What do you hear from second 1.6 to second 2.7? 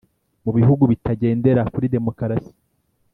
kuri demokarasi